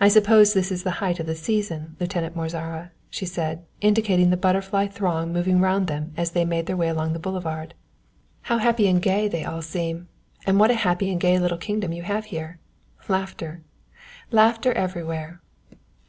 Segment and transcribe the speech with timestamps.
[0.00, 4.36] "I suppose this is the height of the season, Lieutenant Mozara," she said, indicating the
[4.36, 7.74] butterfly throng moving round them as they made their way along the boulevard;
[8.50, 10.08] "how happy and gay they all seem,
[10.48, 12.58] and what a happy and gay little kingdom you have here
[13.06, 13.62] laughter,
[14.32, 15.40] laughter everywhere."